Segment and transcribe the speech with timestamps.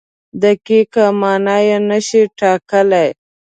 [0.43, 1.57] دقیقه مانا
[1.89, 3.07] نشي ټاکلی.